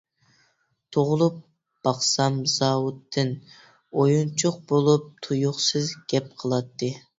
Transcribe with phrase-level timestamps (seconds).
[0.95, 1.35] تۇغۇلۇپ
[1.87, 3.31] باقسام زاۋۇتتىن،
[3.67, 7.01] ئويۇنچۇق بولۇپ، تۇيۇقسىز گەپ قىلاتتىم.